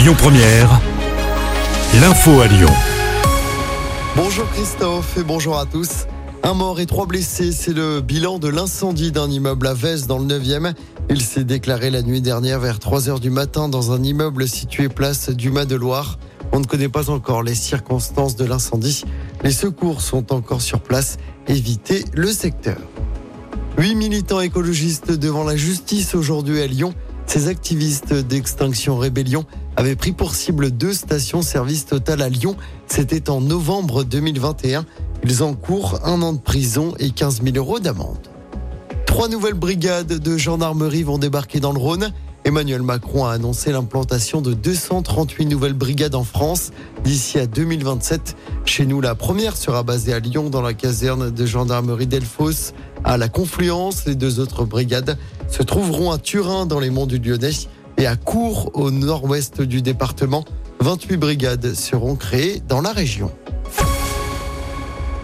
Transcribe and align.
Lyon 0.00 0.14
Première, 0.16 0.80
l'info 2.00 2.40
à 2.40 2.46
Lyon. 2.46 2.70
Bonjour 4.16 4.48
Christophe 4.48 5.18
et 5.18 5.22
bonjour 5.22 5.58
à 5.58 5.66
tous. 5.66 6.06
Un 6.42 6.54
mort 6.54 6.80
et 6.80 6.86
trois 6.86 7.04
blessés, 7.04 7.52
c'est 7.52 7.74
le 7.74 8.00
bilan 8.00 8.38
de 8.38 8.48
l'incendie 8.48 9.12
d'un 9.12 9.28
immeuble 9.28 9.66
à 9.66 9.74
Vez 9.74 10.06
dans 10.08 10.18
le 10.18 10.24
9e. 10.24 10.72
Il 11.10 11.20
s'est 11.20 11.44
déclaré 11.44 11.90
la 11.90 12.00
nuit 12.00 12.22
dernière 12.22 12.60
vers 12.60 12.78
3 12.78 13.08
h 13.08 13.20
du 13.20 13.28
matin 13.28 13.68
dans 13.68 13.92
un 13.92 14.02
immeuble 14.02 14.48
situé 14.48 14.88
place 14.88 15.28
du 15.28 15.50
Mas 15.50 15.66
de 15.66 15.76
Loire. 15.76 16.18
On 16.52 16.60
ne 16.60 16.64
connaît 16.64 16.88
pas 16.88 17.10
encore 17.10 17.42
les 17.42 17.54
circonstances 17.54 18.36
de 18.36 18.46
l'incendie. 18.46 19.04
Les 19.44 19.52
secours 19.52 20.00
sont 20.00 20.32
encore 20.32 20.62
sur 20.62 20.80
place. 20.80 21.18
Évitez 21.46 22.06
le 22.14 22.28
secteur. 22.28 22.78
Huit 23.76 23.96
militants 23.96 24.40
écologistes 24.40 25.12
devant 25.12 25.44
la 25.44 25.56
justice 25.56 26.14
aujourd'hui 26.14 26.62
à 26.62 26.66
Lyon. 26.66 26.94
Ces 27.26 27.48
activistes 27.48 28.12
d'Extinction 28.12 28.96
Rébellion 28.96 29.44
avaient 29.80 29.96
pris 29.96 30.12
pour 30.12 30.34
cible 30.34 30.70
deux 30.70 30.92
stations-service 30.92 31.86
Total 31.86 32.20
à 32.20 32.28
Lyon. 32.28 32.54
C'était 32.86 33.30
en 33.30 33.40
novembre 33.40 34.04
2021. 34.04 34.84
Ils 35.24 35.42
encourent 35.42 36.00
un 36.04 36.20
an 36.20 36.34
de 36.34 36.38
prison 36.38 36.92
et 36.98 37.08
15 37.08 37.40
000 37.42 37.56
euros 37.56 37.80
d'amende. 37.80 38.28
Trois 39.06 39.28
nouvelles 39.28 39.54
brigades 39.54 40.18
de 40.18 40.36
gendarmerie 40.36 41.02
vont 41.02 41.16
débarquer 41.16 41.60
dans 41.60 41.72
le 41.72 41.78
Rhône. 41.78 42.12
Emmanuel 42.44 42.82
Macron 42.82 43.24
a 43.24 43.32
annoncé 43.32 43.72
l'implantation 43.72 44.42
de 44.42 44.52
238 44.52 45.46
nouvelles 45.46 45.72
brigades 45.72 46.14
en 46.14 46.24
France 46.24 46.72
d'ici 47.02 47.38
à 47.38 47.46
2027. 47.46 48.36
Chez 48.66 48.84
nous, 48.84 49.00
la 49.00 49.14
première 49.14 49.56
sera 49.56 49.82
basée 49.82 50.12
à 50.12 50.20
Lyon 50.20 50.50
dans 50.50 50.62
la 50.62 50.74
caserne 50.74 51.30
de 51.30 51.46
gendarmerie 51.46 52.06
d'Elfos. 52.06 52.74
À 53.02 53.16
la 53.16 53.30
confluence, 53.30 54.04
les 54.04 54.14
deux 54.14 54.40
autres 54.40 54.66
brigades 54.66 55.16
se 55.48 55.62
trouveront 55.62 56.10
à 56.10 56.18
Turin 56.18 56.66
dans 56.66 56.80
les 56.80 56.90
monts 56.90 57.06
du 57.06 57.18
Lyonnais 57.18 57.50
et 58.00 58.06
à 58.06 58.16
Cours 58.16 58.70
au 58.74 58.90
nord-ouest 58.90 59.60
du 59.60 59.82
département. 59.82 60.44
28 60.80 61.18
brigades 61.18 61.74
seront 61.74 62.16
créées 62.16 62.62
dans 62.66 62.80
la 62.80 62.92
région. 62.92 63.30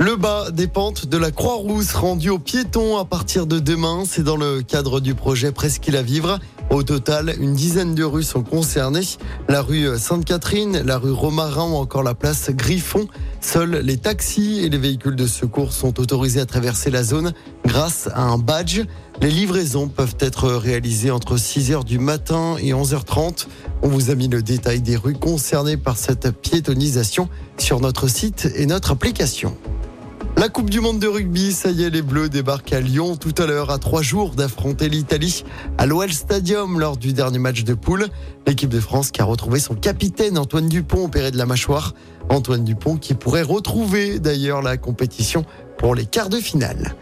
Le 0.00 0.14
bas 0.14 0.52
des 0.52 0.68
pentes 0.68 1.06
de 1.06 1.18
la 1.18 1.32
Croix-Rousse 1.32 1.92
rendu 1.92 2.30
aux 2.30 2.38
piétons 2.38 2.98
à 2.98 3.04
partir 3.04 3.48
de 3.48 3.58
demain, 3.58 4.04
c'est 4.06 4.22
dans 4.22 4.36
le 4.36 4.62
cadre 4.62 5.00
du 5.00 5.16
projet 5.16 5.50
Presqu'île 5.50 5.96
à 5.96 6.02
vivre. 6.02 6.38
Au 6.70 6.84
total, 6.84 7.34
une 7.40 7.54
dizaine 7.54 7.96
de 7.96 8.04
rues 8.04 8.22
sont 8.22 8.44
concernées. 8.44 9.06
La 9.48 9.60
rue 9.60 9.98
Sainte-Catherine, 9.98 10.82
la 10.84 10.98
rue 10.98 11.10
Romarin 11.10 11.64
ou 11.64 11.74
encore 11.74 12.04
la 12.04 12.14
place 12.14 12.50
Griffon. 12.50 13.08
Seuls 13.40 13.80
les 13.82 13.96
taxis 13.96 14.60
et 14.60 14.68
les 14.68 14.78
véhicules 14.78 15.16
de 15.16 15.26
secours 15.26 15.72
sont 15.72 15.98
autorisés 15.98 16.40
à 16.40 16.46
traverser 16.46 16.90
la 16.90 17.02
zone 17.02 17.32
grâce 17.64 18.08
à 18.14 18.22
un 18.22 18.38
badge. 18.38 18.82
Les 19.20 19.30
livraisons 19.30 19.88
peuvent 19.88 20.16
être 20.20 20.48
réalisées 20.48 21.10
entre 21.10 21.36
6h 21.36 21.82
du 21.82 21.98
matin 21.98 22.54
et 22.60 22.70
11h30. 22.70 23.48
On 23.82 23.88
vous 23.88 24.10
a 24.10 24.14
mis 24.14 24.28
le 24.28 24.42
détail 24.42 24.80
des 24.80 24.96
rues 24.96 25.18
concernées 25.18 25.76
par 25.76 25.96
cette 25.96 26.30
piétonisation 26.30 27.28
sur 27.56 27.80
notre 27.80 28.06
site 28.06 28.48
et 28.54 28.66
notre 28.66 28.92
application. 28.92 29.56
La 30.38 30.48
Coupe 30.48 30.70
du 30.70 30.78
Monde 30.78 31.00
de 31.00 31.08
rugby, 31.08 31.52
ça 31.52 31.72
y 31.72 31.82
est, 31.82 31.90
les 31.90 32.00
Bleus 32.00 32.28
débarquent 32.28 32.72
à 32.72 32.80
Lyon 32.80 33.16
tout 33.16 33.34
à 33.38 33.46
l'heure, 33.46 33.70
à 33.70 33.78
trois 33.78 34.02
jours 34.02 34.36
d'affronter 34.36 34.88
l'Italie 34.88 35.44
à 35.78 35.86
l'OL 35.86 36.12
Stadium 36.12 36.78
lors 36.78 36.96
du 36.96 37.12
dernier 37.12 37.40
match 37.40 37.64
de 37.64 37.74
poule. 37.74 38.06
L'équipe 38.46 38.70
de 38.70 38.78
France 38.78 39.10
qui 39.10 39.20
a 39.20 39.24
retrouvé 39.24 39.58
son 39.58 39.74
capitaine 39.74 40.38
Antoine 40.38 40.68
Dupont 40.68 41.06
opéré 41.06 41.32
de 41.32 41.38
la 41.38 41.44
mâchoire. 41.44 41.92
Antoine 42.28 42.62
Dupont 42.62 42.98
qui 42.98 43.14
pourrait 43.14 43.42
retrouver 43.42 44.20
d'ailleurs 44.20 44.62
la 44.62 44.76
compétition 44.76 45.44
pour 45.76 45.96
les 45.96 46.06
quarts 46.06 46.28
de 46.28 46.38
finale. 46.38 46.94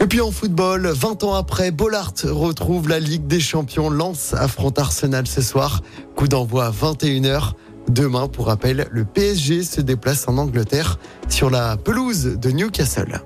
Et 0.00 0.08
puis 0.08 0.20
en 0.20 0.32
football, 0.32 0.88
20 0.88 1.22
ans 1.22 1.34
après, 1.34 1.70
Bollard 1.70 2.14
retrouve 2.24 2.88
la 2.88 2.98
Ligue 2.98 3.28
des 3.28 3.38
Champions. 3.38 3.88
Lance 3.88 4.34
affronte 4.34 4.80
Arsenal 4.80 5.28
ce 5.28 5.42
soir. 5.42 5.82
Coup 6.16 6.26
d'envoi 6.26 6.64
à 6.64 6.70
21h. 6.72 7.52
Demain, 7.90 8.28
pour 8.28 8.46
rappel, 8.46 8.86
le 8.92 9.04
PSG 9.04 9.64
se 9.64 9.80
déplace 9.80 10.28
en 10.28 10.38
Angleterre 10.38 11.00
sur 11.28 11.50
la 11.50 11.76
pelouse 11.76 12.38
de 12.40 12.50
Newcastle. 12.50 13.20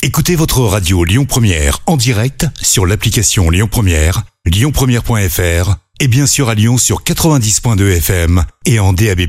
Écoutez 0.00 0.34
votre 0.34 0.60
radio 0.62 1.04
Lyon 1.04 1.26
Première 1.26 1.80
en 1.86 1.98
direct 1.98 2.46
sur 2.60 2.86
l'application 2.86 3.50
Lyon 3.50 3.68
Première, 3.70 4.22
lyonpremière.fr 4.46 5.76
et 6.00 6.08
bien 6.08 6.26
sûr 6.26 6.48
à 6.48 6.54
Lyon 6.54 6.78
sur 6.78 7.02
90.2 7.02 7.98
FM 7.98 8.44
et 8.64 8.80
en 8.80 8.94
DAB+. 8.94 9.20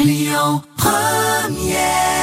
Lyon 0.00 0.62
Première 0.76 2.19